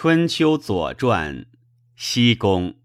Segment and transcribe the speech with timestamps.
[0.00, 1.42] 春秋左传》
[1.96, 2.76] 西宫。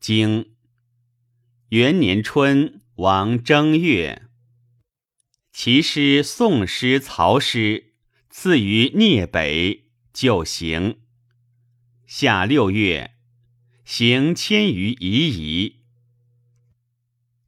[0.00, 0.54] 经
[1.68, 4.22] 元年春，王正月，
[5.52, 7.92] 其师宋师曹师
[8.30, 11.02] 赐于聂北，就行。
[12.06, 13.16] 夏六月，
[13.84, 15.82] 行千余夷夷。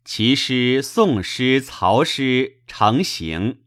[0.04, 3.63] 其师宋师曹师成行。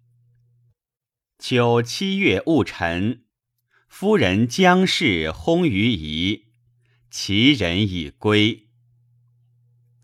[1.50, 3.24] 秋七月戊辰，
[3.88, 6.48] 夫人姜氏薨于夷，
[7.10, 8.68] 其人已归。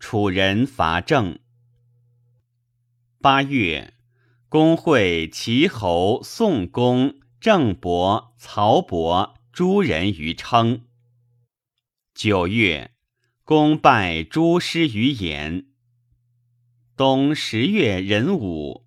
[0.00, 1.38] 楚人伐郑。
[3.20, 3.92] 八月，
[4.48, 10.86] 公会齐侯、宋公、郑伯、曹伯诸人于称。
[12.14, 12.92] 九月，
[13.42, 15.66] 公拜诸师于偃。
[16.96, 18.83] 冬十月壬午，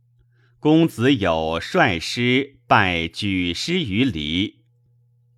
[0.59, 4.63] 公子有率师拜举师于黎，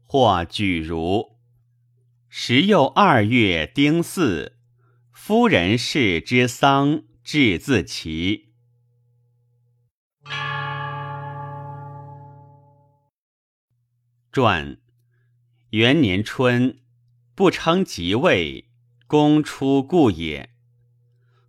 [0.05, 1.37] 或举如。
[2.29, 4.53] 时又二月丁巳，
[5.11, 8.53] 夫人氏之丧，至自齐。
[14.31, 14.77] 传
[15.71, 16.79] 元年春。
[17.35, 18.69] 不称即位，
[19.07, 20.49] 公出故也。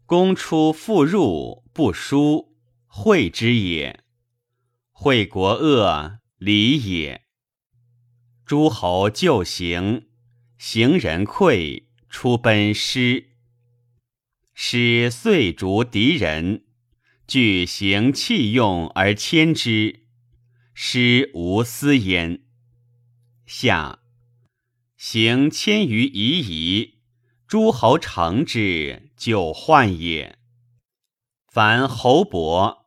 [0.06, 2.50] 公出复入，不书，
[2.92, 4.02] 惠之也。
[4.91, 7.24] 惠国恶，礼也。
[8.44, 10.08] 诸侯就行，
[10.58, 13.30] 行人溃，出奔师。
[14.52, 16.64] 师遂逐敌人，
[17.28, 20.06] 具行器用而迁之，
[20.75, 22.42] 师无私焉。
[23.47, 24.00] 下。
[24.97, 26.98] 行千余夷夷，
[27.47, 30.38] 诸侯成之，就患也。
[31.48, 32.80] 凡侯伯，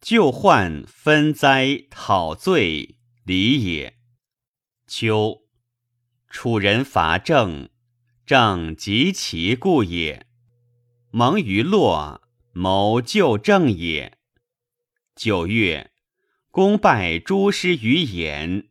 [0.00, 3.98] 旧患分灾讨罪，礼也。
[4.86, 5.42] 秋，
[6.30, 7.68] 楚人伐郑，
[8.24, 10.26] 郑及其故也。
[11.10, 14.16] 蒙于洛，谋救郑也。
[15.14, 15.90] 九月，
[16.50, 18.68] 公拜诸师于偃。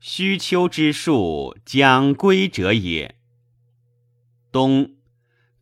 [0.00, 3.16] 须丘之术将归者也。
[4.50, 4.96] 冬，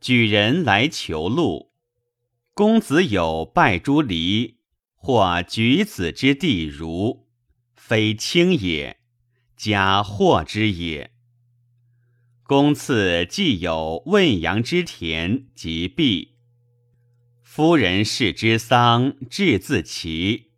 [0.01, 1.71] 举人来求路。
[2.55, 4.60] 公子有拜诸离，
[5.03, 7.27] 或举子之地如，
[7.75, 8.99] 非轻也，
[9.57, 11.11] 加祸之也。
[12.43, 16.35] 公赐既有汶阳之田及毕。
[17.43, 20.51] 夫人氏之丧，至自齐。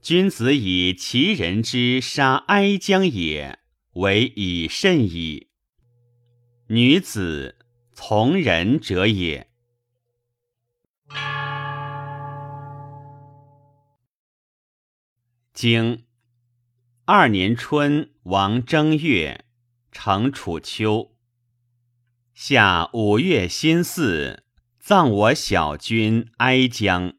[0.00, 3.58] 君子以其人之杀哀姜也，
[3.92, 5.48] 为以甚矣。
[6.68, 7.58] 女子
[7.92, 9.51] 从人者也。
[15.52, 16.06] 经
[17.04, 19.44] 二年春，王正月，
[19.90, 21.14] 成楚秋。
[22.32, 24.44] 夏五月辛巳，
[24.80, 27.18] 葬我小君哀姜。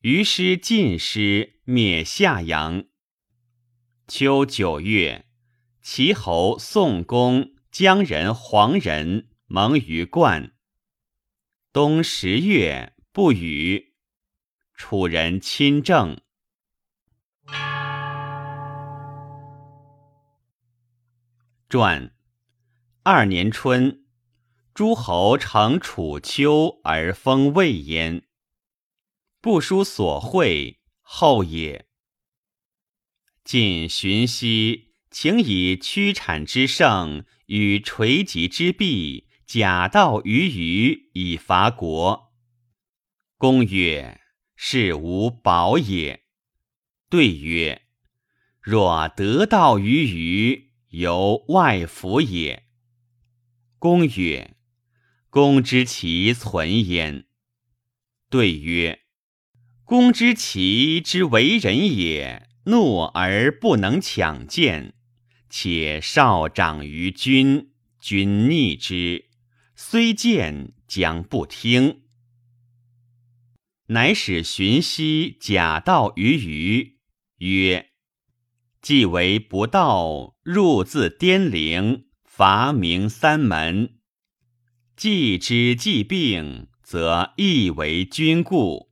[0.00, 2.86] 于师晋师灭夏阳。
[4.08, 5.26] 秋九月，
[5.82, 10.54] 齐侯、宋公、姜人、黄人盟于冠。
[11.70, 13.92] 冬十月，不雨。
[14.74, 16.18] 楚人亲政。
[21.72, 22.14] 传
[23.02, 24.04] 二年春，
[24.74, 28.24] 诸侯乘楚秋而封魏焉。
[29.40, 31.86] 不书所会后也。
[33.42, 42.34] 晋荀息，请以屈产之盛与垂棘之弊，假道于虞，以伐国。
[43.38, 44.20] 公曰
[44.54, 46.24] ：“是无宝也。”
[47.08, 47.86] 对曰
[48.60, 52.64] ：“若得道于虞，由外服也。”
[53.78, 54.56] 公曰
[55.28, 57.26] ：“公知其存焉。”
[58.30, 59.00] 对曰。
[59.84, 64.94] 公之其之为人也，怒而不能强谏，
[65.50, 69.28] 且少长于君，君逆之，
[69.76, 72.04] 虽谏将不听。
[73.88, 77.00] 乃使荀息假道于虞，
[77.38, 77.90] 曰
[78.82, 84.00] ：“既为不道，入自颠陵，伐明三门。
[84.96, 88.90] 既之既病，则亦为君故。”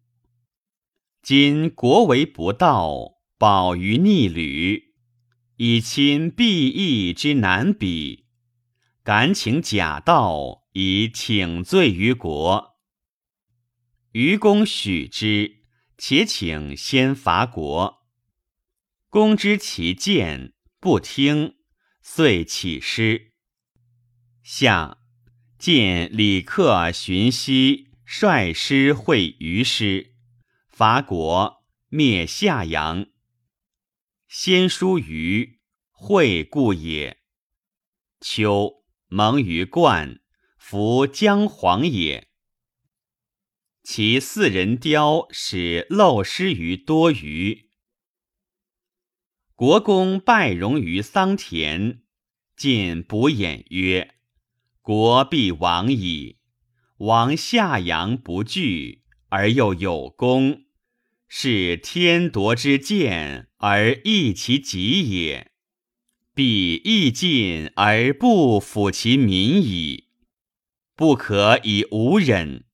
[1.22, 4.94] 今国为不道，保于逆旅，
[5.56, 8.26] 以亲必义之难比，
[9.02, 12.76] 敢请假道以请罪于国。
[14.12, 15.64] 愚公许之，
[15.98, 17.99] 且请先伐国。
[19.12, 21.56] 公知其谏，不听，
[22.00, 23.32] 遂起师。
[24.40, 24.98] 下
[25.58, 30.14] 见李克荀息率师会于师，
[30.68, 33.06] 伐国，灭夏阳。
[34.28, 35.58] 先书于
[35.90, 37.18] 会故也。
[38.20, 40.20] 秋，蒙于冠，
[40.56, 42.28] 服姜黄也。
[43.82, 47.69] 其四人雕使漏失于多余。
[49.60, 52.00] 国公拜戎于桑田，
[52.56, 54.14] 晋卜偃曰
[54.80, 56.38] ：“国必亡矣。
[56.96, 60.62] 王夏阳不惧，而又有功，
[61.28, 65.50] 是天夺之剑而益其己也。
[66.34, 70.06] 必益尽而不抚其民矣，
[70.96, 72.64] 不可以无忍。”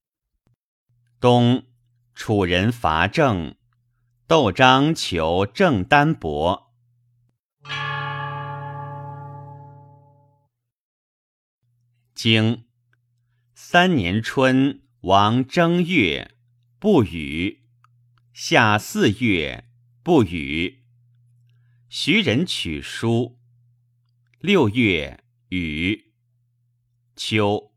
[1.19, 1.65] 冬，
[2.15, 3.57] 楚人伐郑，
[4.25, 6.66] 窦章求郑丹伯。
[12.17, 12.63] 经
[13.53, 16.31] 三年春，王正月，
[16.79, 17.59] 不雨；
[18.33, 19.65] 夏四月，
[20.01, 20.79] 不雨。
[21.89, 23.37] 徐人取书。
[24.39, 26.11] 六月，雨。
[27.15, 27.71] 秋，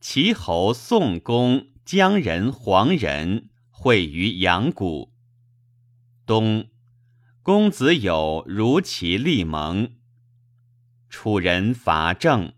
[0.00, 1.66] 齐侯宋公。
[1.84, 5.12] 姜人、黄人会于阳谷。
[6.24, 6.70] 冬，
[7.42, 9.92] 公子有如其立盟。
[11.10, 12.54] 楚人伐郑。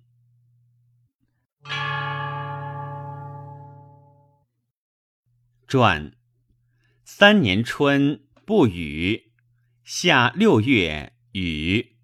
[5.66, 6.12] 传
[7.04, 9.32] 三年春不雨，
[9.82, 11.96] 夏六月雨。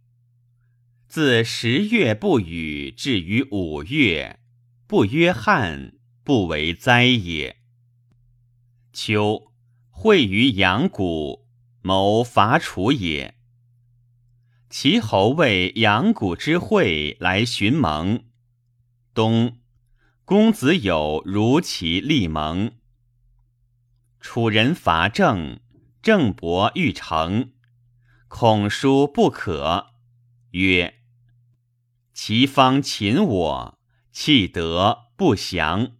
[1.06, 4.40] 自十月不雨至于五月，
[4.86, 5.94] 不曰旱。
[6.24, 7.56] 不为灾也。
[8.92, 9.52] 秋，
[9.90, 11.48] 会于阳谷，
[11.80, 13.34] 谋伐楚也。
[14.70, 18.24] 齐侯为阳谷之会来寻盟。
[19.12, 19.58] 冬，
[20.24, 22.76] 公子有如其立盟。
[24.22, 25.58] 楚人伐郑，
[26.00, 27.50] 郑伯欲成，
[28.28, 29.94] 孔书不可，
[30.52, 31.00] 曰
[32.14, 33.78] ：“其方擒我，
[34.12, 35.96] 弃德不降。”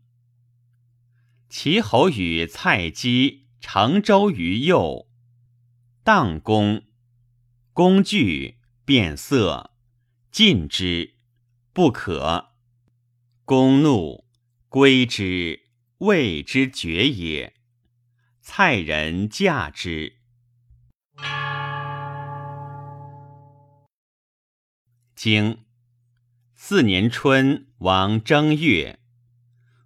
[1.50, 5.08] 齐侯与蔡姬乘舟于右，
[6.04, 6.84] 荡公，
[7.72, 9.72] 公惧，变色，
[10.30, 11.16] 进之，
[11.72, 12.52] 不可。
[13.44, 14.24] 公怒，
[14.68, 15.64] 归之，
[15.98, 17.56] 谓之绝也。
[18.44, 20.16] 蔡人嫁之。
[25.14, 25.64] 经
[26.52, 28.98] 四年春，王正月。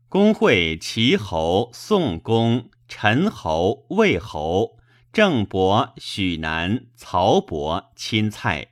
[0.09, 4.79] 公会齐侯、宋公、陈侯、魏侯、
[5.13, 8.69] 郑伯、许南、曹伯亲蔡。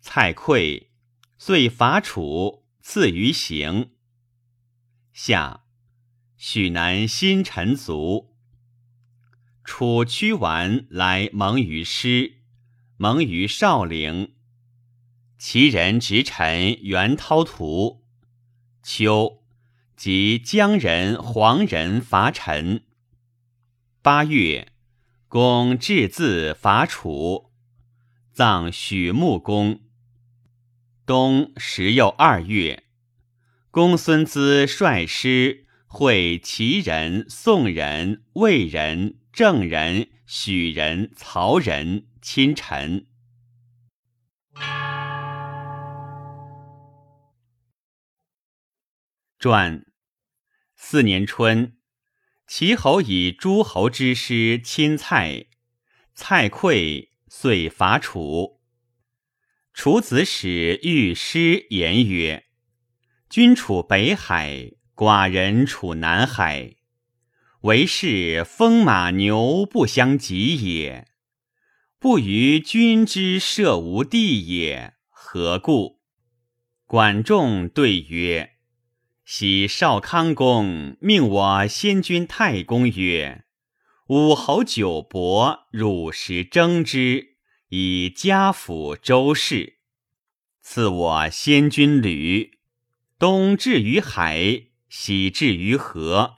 [0.00, 0.88] 蔡溃，
[1.38, 3.92] 遂伐楚，赐于行。
[5.14, 5.64] 夏，
[6.36, 8.35] 许南新臣卒。
[9.66, 12.36] 楚屈完来蒙于师，
[12.96, 14.32] 蒙于少陵。
[15.38, 18.04] 其人执臣袁涛图。
[18.82, 19.42] 秋。
[19.96, 22.84] 即江人、黄人伐陈。
[24.02, 24.68] 八月，
[25.26, 27.50] 公至自伐楚，
[28.32, 29.80] 葬许穆公。
[31.06, 32.84] 冬十又二月，
[33.70, 43.06] 公孙资率师会齐人、宋人、魏人、郑人、许人、曹人亲陈。
[49.38, 49.84] 传
[50.74, 51.76] 四年春，
[52.46, 55.48] 齐侯以诸侯之师亲蔡，
[56.14, 58.62] 蔡溃，遂伐楚。
[59.74, 62.46] 楚子使御师言曰
[63.28, 66.75] ：“君处北海，寡人处南海，
[67.66, 71.08] 为是风马牛不相及也。
[71.98, 76.00] 不于君之射无地也，何故？”
[76.86, 78.52] 管仲对曰。
[79.24, 83.44] 昔少康公命我先君太公曰
[84.06, 87.36] ：“武侯九伯，汝时征之，
[87.70, 89.78] 以家辅周氏。
[90.62, 92.60] 赐我先君履，
[93.18, 96.35] 东至于海，西至于河，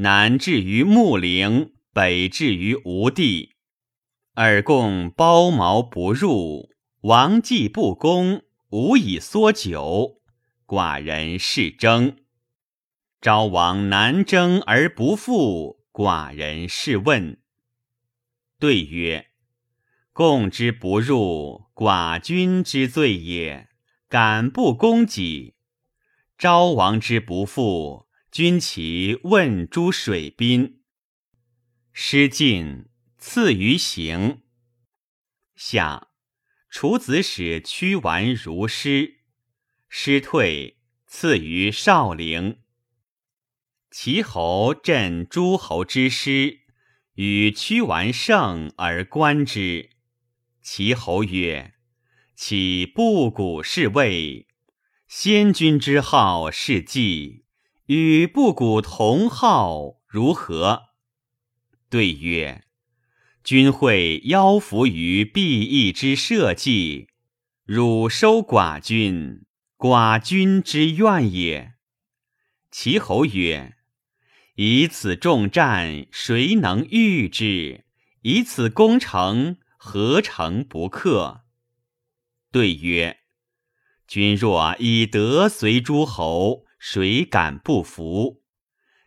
[0.00, 3.56] 南至于穆陵，北至于吴地。
[4.34, 10.20] 尔共包茅不入，王祭不公，无以缩酒。”
[10.66, 12.18] 寡人是征，
[13.20, 17.40] 昭王南征而不复，寡人试问。
[18.60, 19.30] 对曰
[20.12, 23.68] ：“贡之不入，寡君之罪也。
[24.08, 25.54] 敢不攻己？
[26.36, 28.07] 昭王之不复，
[28.38, 30.82] 君其问诸水滨。”
[31.92, 32.84] 诗尽，
[33.18, 34.42] 赐于行。
[35.56, 36.10] 下，
[36.70, 39.22] 楚子使屈完如师，
[39.88, 40.78] 师退。
[41.08, 42.60] 赐于少陵。
[43.90, 46.60] 齐侯镇诸侯之师，
[47.14, 49.90] 与屈完胜而观之。
[50.62, 51.74] 齐侯曰
[52.36, 54.46] ：“岂不古是谓？
[55.08, 57.46] 先君之号是季，
[57.88, 60.84] 与不古同号如何？”
[61.90, 62.64] 对曰
[63.44, 67.08] ：“君会邀服于毕义之社稷，
[67.64, 69.44] 汝收寡君。”
[69.78, 71.74] 寡君之怨也。
[72.70, 73.76] 齐侯曰
[74.56, 77.84] ：“以此重战，谁能御之？
[78.22, 81.44] 以此攻城，何城不克？”
[82.50, 83.18] 对曰
[84.08, 88.42] ：“君若以德随诸侯，谁敢不服？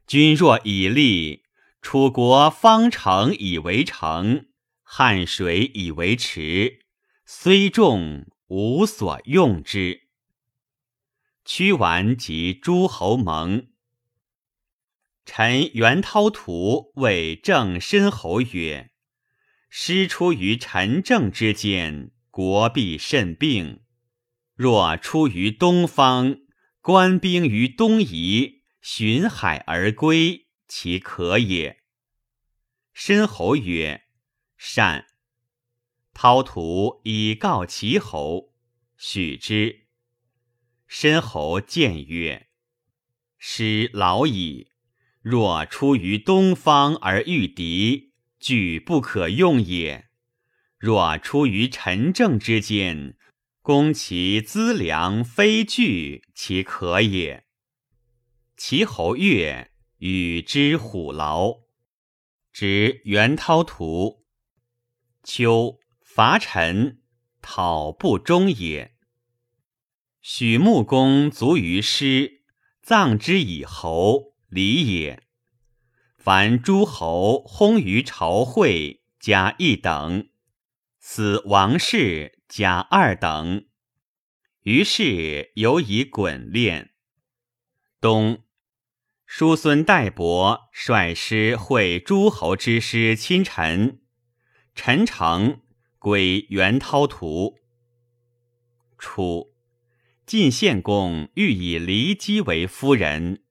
[0.05, 1.43] 君若以利，
[1.81, 4.47] 楚国方城以为城，
[4.83, 6.79] 汉水以为池，
[7.25, 10.01] 虽众，无所用之。”
[11.45, 13.67] 屈完及诸侯盟。
[15.25, 18.91] 臣袁涛图谓郑申侯曰
[19.69, 23.81] ：“师出于陈郑之间，国必甚病；
[24.55, 26.37] 若出于东方，
[26.81, 31.77] 官兵于东夷，巡海而归，其可也。”
[32.93, 34.03] 申侯曰
[34.57, 35.05] ：“善。”
[36.13, 38.53] 涛徒以告齐侯，
[38.97, 39.87] 许之。
[40.87, 42.49] 申侯见曰
[43.39, 44.71] ：“师老矣，
[45.21, 50.09] 若出于东方而御敌，举不可用也；
[50.77, 53.15] 若出于陈郑之间，
[53.61, 57.45] 攻其资粮，非惧其可也。”
[58.57, 61.61] 齐侯乐与之虎牢，
[62.51, 64.25] 执袁涛图。
[65.23, 67.01] 秋伐陈，
[67.41, 68.95] 讨不忠也。
[70.21, 72.41] 许穆公卒于师，
[72.81, 75.23] 葬之以侯，礼也。
[76.17, 80.29] 凡诸侯薨于朝会，加一等；
[80.99, 83.65] 死王室，甲二等。
[84.63, 86.91] 于是有以衮练。
[88.01, 88.43] 冬，
[89.25, 94.01] 叔孙代伯率师会诸侯之师亲陈，
[94.75, 95.61] 陈成
[95.97, 97.57] 归元涛图。
[98.99, 99.55] 初。
[100.25, 103.43] 晋献公欲以骊姬为夫人，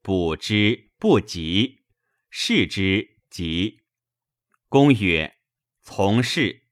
[0.00, 1.82] 卜之不及，
[2.30, 3.82] 视之及。
[4.70, 5.36] 公曰
[5.82, 6.62] ：“从事。”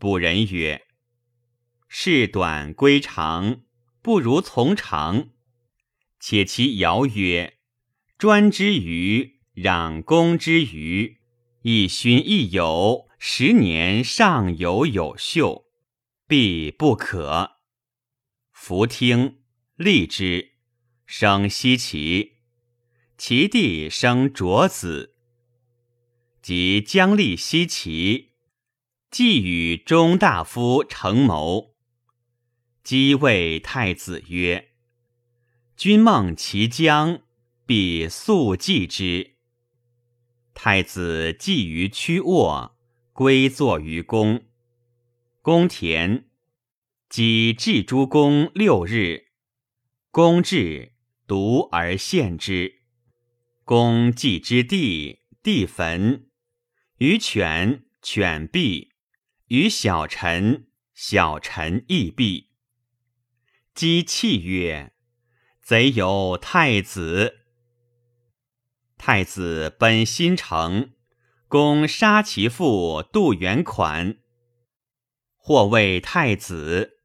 [0.00, 0.86] 卜人曰
[1.86, 3.60] ：“事短归长，
[4.00, 5.28] 不如从长。”
[6.18, 7.58] 且其谣曰
[8.16, 11.18] ：“专之余，攘公之余，
[11.60, 15.66] 一勋一友，十年尚有有秀，
[16.26, 17.58] 必不可。”
[18.52, 19.40] 弗听，
[19.76, 20.52] 立之，
[21.04, 22.36] 生奚齐。
[23.18, 25.14] 其弟生卓子，
[26.40, 28.29] 即将立奚齐，
[29.10, 31.74] 既与中大夫成谋。
[32.84, 34.68] 即谓太子曰
[35.76, 37.20] ：“君梦其将，
[37.66, 39.32] 必速祭之。”
[40.54, 42.76] 太子既于曲卧，
[43.12, 44.44] 归坐于宫。
[45.42, 46.26] 宫田。
[47.08, 49.24] 即至诸公六日，
[50.12, 50.92] 公至，
[51.26, 52.82] 独而献之。
[53.64, 56.26] 公祭之地，地坟；
[56.98, 58.90] 于犬，犬毙；
[59.50, 62.50] 与小臣，小臣亦毙。
[63.74, 64.92] 姬泣曰
[65.60, 67.38] ：“贼有太子！”
[68.96, 70.92] 太子奔新城，
[71.48, 74.18] 公杀其父杜元款，
[75.36, 77.00] 或谓太子。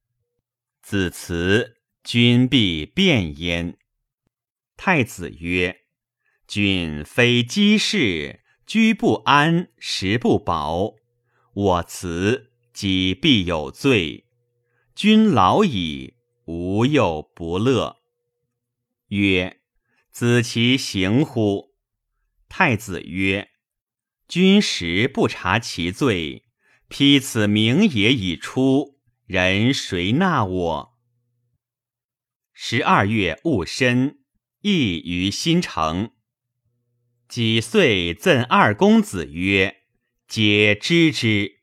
[0.84, 3.80] 子辞，君必变焉。
[4.78, 5.80] 太子曰
[6.48, 10.94] ：“君非姬氏，居不安，食不饱。
[11.56, 14.26] 我辞，己必有罪。
[14.94, 17.98] 君老矣，无又不乐。”
[19.10, 19.62] 曰
[20.12, 21.74] ：“子其行乎？”
[22.50, 23.50] 太子曰
[24.28, 26.44] ：“君实不察其罪，
[26.90, 31.00] 披此名也已出。”人谁纳我？
[32.54, 34.20] 十二月戊申，
[34.62, 36.12] 邑于新城。
[37.28, 39.84] 几岁赠二公子曰
[40.36, 41.62] ：“皆知之。”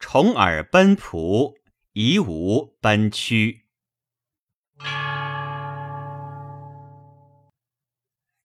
[0.00, 1.58] 重耳奔仆，
[1.92, 3.66] 夷吾奔趋。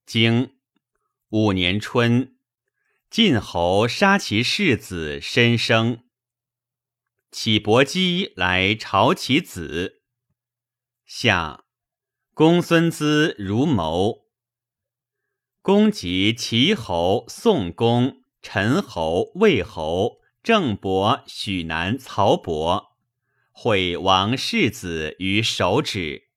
[0.04, 0.58] 经
[1.30, 2.36] 五年春，
[3.08, 6.04] 晋侯杀其世子申生。
[7.30, 10.02] 启伯姬来朝其子。
[11.06, 11.64] 夏，
[12.34, 14.26] 公孙资如谋。
[15.62, 22.98] 公及齐侯、宋公、陈侯、魏侯、郑伯、许南、曹伯，
[23.50, 26.28] 毁王世子于手指。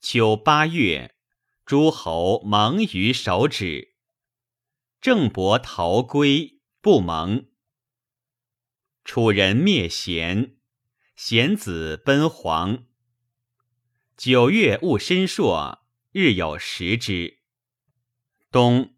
[0.00, 1.16] 秋八月，
[1.64, 3.94] 诸侯盟于手指。
[5.00, 7.48] 郑伯逃归，不盟。
[9.02, 10.58] 楚人灭贤，
[11.16, 12.84] 贤子奔黄。
[14.14, 17.38] 九月戊申朔，日有食之。
[18.52, 18.94] 冬，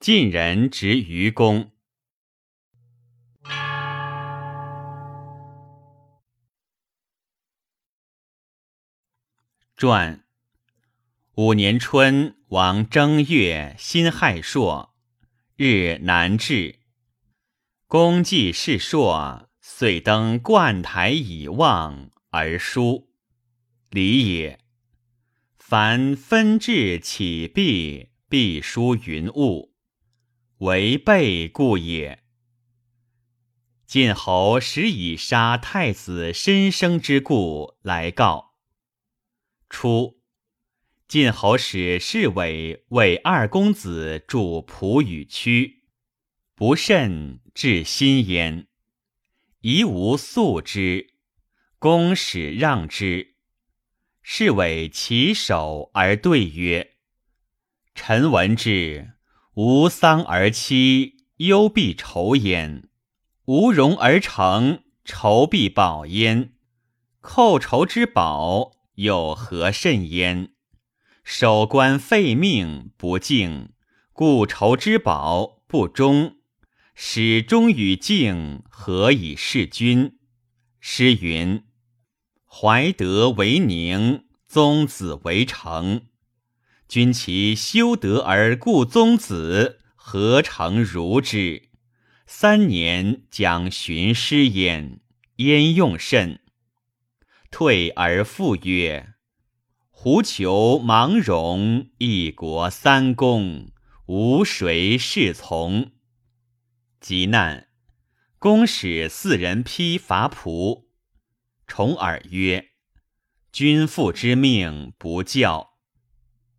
[0.00, 1.72] 晋人执于公。
[9.76, 10.24] 传
[11.34, 14.94] 五年春，王正月，辛亥朔，
[15.56, 16.78] 日南至。
[17.86, 23.10] 公既世硕，遂登冠台以望而书。
[23.90, 24.60] 礼也。
[25.58, 29.69] 凡分治起毕，必书云物，
[30.60, 32.22] 为备故也。
[33.86, 38.56] 晋侯时以杀太子申生之故来告。
[39.70, 40.20] 初，
[41.08, 45.84] 晋侯使侍卫为二公子助仆与屈，
[46.54, 47.40] 不慎。
[47.54, 48.68] 至心焉，
[49.60, 51.14] 宜无素之。
[51.78, 53.36] 公使让之，
[54.22, 56.96] 是为其首而对曰
[57.94, 59.14] ：“臣闻之，
[59.62, 62.84] 无丧而妻，忧必愁焉；
[63.44, 66.54] 无荣而成，愁必保焉。
[67.20, 70.52] 寇仇之宝，有何甚焉？
[71.22, 73.72] 守官废命，不敬；
[74.14, 76.36] 故仇之宝，不忠。”
[76.96, 80.16] 始忠与敬，何以事君？
[80.80, 81.64] 诗云
[82.48, 86.06] ：“怀德为宁，宗子为成。”
[86.90, 91.68] 君其修德而故宗子，何成如之？
[92.26, 94.98] 三年将寻师焉，
[95.36, 96.40] 焉用甚？
[97.48, 99.14] 退而复曰
[99.92, 103.70] ：“狐裘芒戎，一国三公，
[104.06, 105.92] 无谁是从。”
[107.00, 107.68] 急难，
[108.40, 110.86] 公使四人披伐仆。
[111.68, 112.70] 重耳曰
[113.52, 115.69] ：“君父之命，不教。”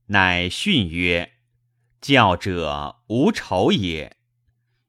[0.07, 1.33] 乃训曰
[2.01, 4.17] ：“教者无仇也。”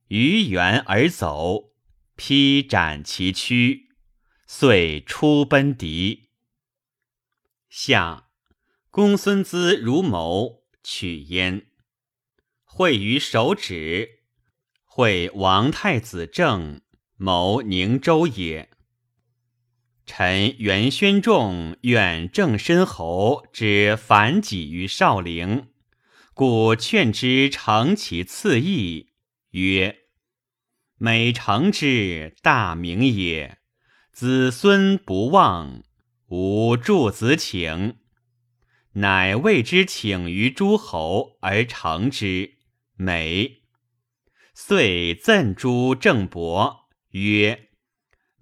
[0.08, 1.72] 于原而走，
[2.16, 3.88] 披斩其躯，
[4.46, 6.28] 遂出奔敌。
[7.70, 8.28] 下，
[8.90, 11.66] 公孙资如谋，取焉。
[12.64, 14.20] 会于手指。
[14.84, 16.82] 会王太子正
[17.16, 18.68] 谋宁州也。
[20.04, 25.68] 臣袁宣仲愿郑申侯之反己于少陵，
[26.34, 29.10] 故劝之成其次义，
[29.50, 30.00] 曰
[30.98, 33.58] ：“每成之大名也，
[34.12, 35.82] 子孙不忘，
[36.28, 37.96] 吾助子请。”
[38.94, 42.58] 乃为之请于诸侯而成之，
[42.94, 43.62] 美。
[44.54, 47.70] 遂赠诸郑伯曰：“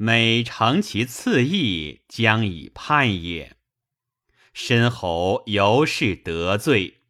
[0.03, 3.59] 每成其次义，将以叛也。”
[4.55, 7.03] 申侯由是得罪。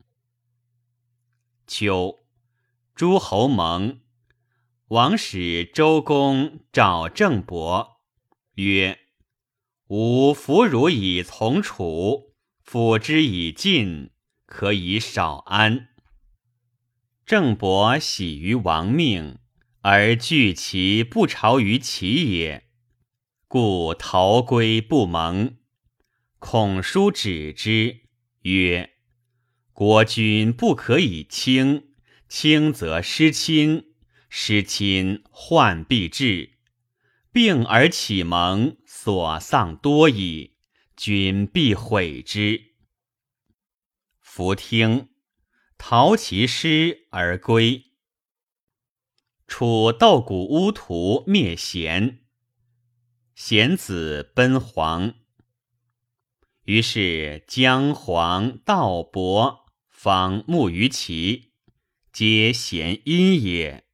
[1.68, 2.18] 秋，
[2.96, 4.00] 诸侯盟，
[4.88, 8.00] 王使周公召郑伯
[8.55, 8.98] 曰
[9.87, 14.11] ：“吾弗汝以从楚，辅之以晋，
[14.46, 15.90] 可以少安。”
[17.24, 19.38] 郑伯喜于王命，
[19.83, 22.66] 而惧其不朝于齐也，
[23.53, 25.57] 故逃归不蒙。
[26.39, 28.03] 孔叔止之，
[28.43, 28.93] 曰
[29.75, 31.89] ：“国君不可以轻，
[32.29, 33.87] 轻则失亲，
[34.29, 36.59] 失亲患必至。
[37.33, 40.55] 病而启蒙，所丧多矣，
[40.97, 42.75] 君必悔之。”
[44.23, 45.09] 弗听。
[45.77, 47.87] 逃其师而归。
[49.49, 52.21] 楚斗谷乌屠灭贤，
[53.42, 55.14] 贤子奔黄。
[56.64, 61.53] 于是姜黄道伯访慕于齐，
[62.12, 63.87] 皆贤因也。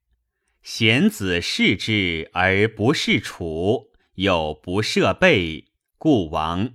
[0.64, 6.74] 贤子视之而不视楚，有不设备，故亡。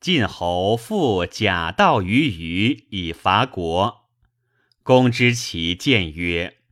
[0.00, 4.08] 晋侯复假道于虞以伐国，
[4.82, 6.62] 公之其谏曰：“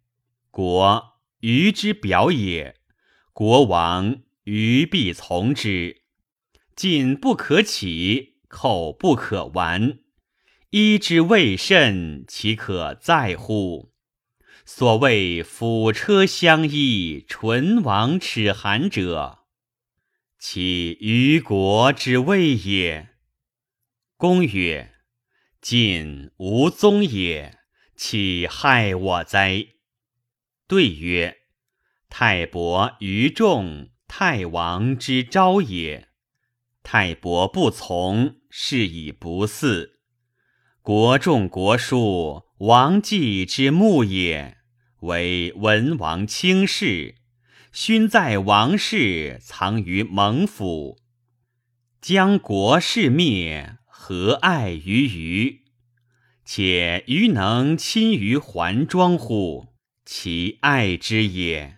[0.50, 2.75] 国虞之表也，
[3.36, 6.04] 国亡于必从之。
[6.74, 9.98] 进不可起，寇不可完，
[10.70, 13.92] 衣之未甚，其可在乎？”
[14.64, 19.40] 所谓辅车相依，唇亡齿寒者，
[20.38, 23.10] 其虞国之谓也。
[24.16, 24.94] 公曰
[25.60, 27.58] ：“晋无宗也，
[27.94, 29.66] 岂害我哉？”
[30.66, 31.36] 对曰
[32.08, 36.08] ：“太伯于众，太王之昭也。
[36.82, 39.90] 太伯不从，是以不嗣。
[40.82, 44.56] 国仲国殊，王祭之墓也。”
[45.00, 47.16] 为文王轻视，
[47.70, 50.98] 勋在王室，藏于蒙府。
[52.00, 55.64] 将国事灭，何爱于虞？
[56.44, 59.74] 且虞能亲于桓庄乎？
[60.06, 61.76] 其爱之也。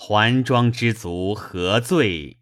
[0.00, 2.38] 桓庄之族何罪？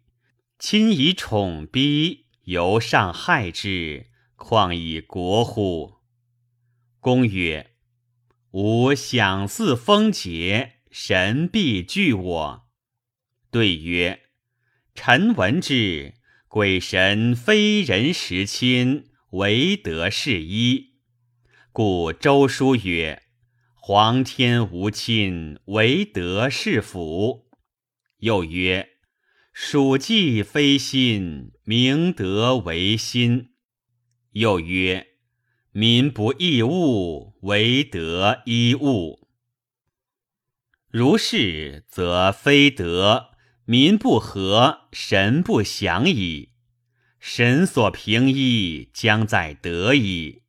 [0.59, 5.95] 亲以宠逼，犹尚害之，况以国乎？
[6.99, 7.71] 公曰。
[8.51, 12.67] 吾享祀风节，神必惧我。
[13.49, 14.19] 对曰：
[14.93, 16.13] 臣闻之，
[16.47, 20.99] 鬼神非人时亲，唯德是一。
[21.71, 23.23] 故周书曰：
[23.73, 27.46] 皇天无亲，唯德是辅。
[28.27, 28.89] 又曰：
[29.53, 33.51] 蜀纪非心，明德为心。
[34.33, 35.07] 又曰。
[35.71, 39.29] 民不异物，唯德依物。
[40.89, 43.29] 如是，则非德；
[43.63, 46.49] 民不和，神不祥矣。
[47.21, 50.41] 神所平一，将在德矣。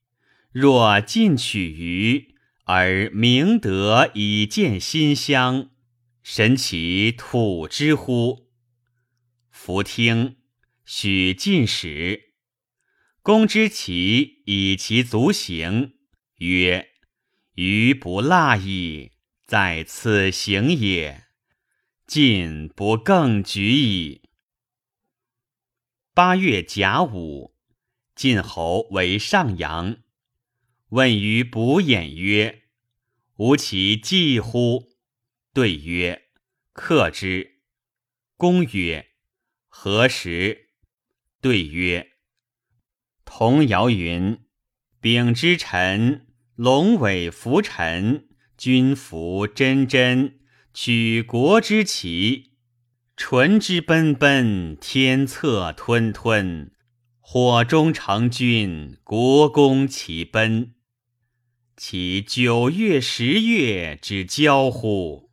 [0.51, 5.71] 若进取于，而明德以见心香，
[6.31, 8.51] 神其土之乎？
[9.49, 10.37] 弗听，
[10.85, 12.35] 许进使。
[13.23, 15.95] 公之其以其足行，
[16.37, 16.91] 曰
[17.57, 19.13] ：“余不腊矣，
[19.47, 21.29] 在此行也。
[22.07, 24.21] 晋不更举矣。”
[26.13, 27.57] 八月甲午，
[28.15, 29.97] 晋侯为上阳。
[30.91, 32.65] 问于卜偃曰
[33.37, 34.91] ：“吾其祭乎？”
[35.59, 36.29] 对曰
[36.73, 37.63] ：“克之。”
[38.39, 39.09] 公曰
[39.67, 40.69] ：“何时？”
[41.43, 42.13] 对曰：
[43.25, 44.39] 童谣云
[45.03, 50.39] ：“丙之臣，龙尾拂尘；君服真真，
[50.73, 52.53] 取国之旗。
[53.17, 56.71] 唇之奔奔，天策吞吞。
[57.19, 60.77] 火中成军，国公其奔。
[61.77, 65.27] 其九月、十月之交乎？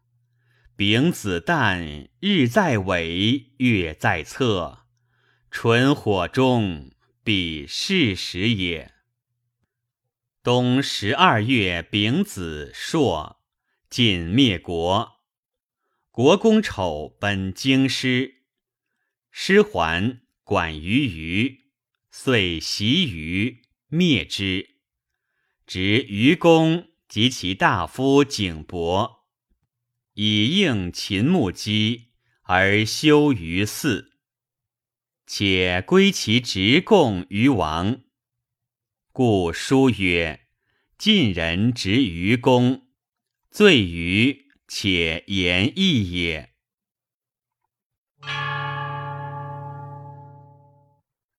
[0.75, 4.85] 丙子旦，日在尾，月在侧，
[5.49, 6.91] 唇火中。”
[7.23, 8.93] 彼事时也。
[10.43, 13.41] 冬十二月丙子朔，
[13.89, 15.13] 晋灭国。
[16.11, 18.43] 国公丑奔京师，
[19.31, 21.61] 师还，管于虞，
[22.11, 24.75] 遂袭虞，灭之。
[25.65, 29.14] 执虞公及其大夫景伯，
[30.15, 32.09] 以应秦穆姬，
[32.41, 34.13] 而修于寺。
[35.27, 38.01] 且归其职贡于王，
[39.11, 40.47] 故书曰
[40.97, 42.87] ：“晋人执于公，
[43.49, 46.53] 罪于且言义也。”